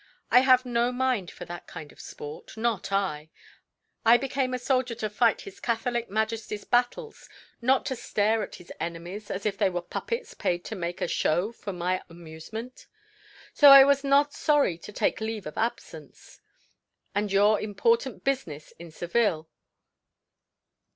I 0.31 0.39
have 0.39 0.65
no 0.65 0.91
mind 0.91 1.29
for 1.29 1.45
that 1.45 1.67
kind 1.67 1.91
of 1.91 2.01
sport, 2.01 2.57
not 2.57 2.91
I! 2.91 3.29
I 4.03 4.17
became 4.17 4.51
a 4.51 4.57
soldier 4.57 4.95
to 4.95 5.11
fight 5.11 5.41
His 5.41 5.59
Catholic 5.59 6.09
Majesty's 6.09 6.63
battles, 6.65 7.29
not 7.61 7.85
to 7.85 7.95
stare 7.95 8.41
at 8.41 8.55
his 8.55 8.73
enemies 8.79 9.29
as 9.29 9.45
if 9.45 9.59
they 9.59 9.69
were 9.69 9.83
puppets 9.83 10.33
paid 10.33 10.65
to 10.65 10.75
make 10.75 11.01
a 11.01 11.07
show 11.07 11.51
for 11.51 11.71
my 11.71 12.01
amusement. 12.09 12.87
So 13.53 13.69
I 13.69 13.83
was 13.83 14.03
not 14.03 14.33
sorry 14.33 14.79
to 14.79 14.91
take 14.91 15.21
leave 15.21 15.45
of 15.45 15.55
absence." 15.55 16.41
"And 17.13 17.31
your 17.31 17.61
important 17.61 18.23
business 18.23 18.71
in 18.79 18.89
Seville. 18.89 19.51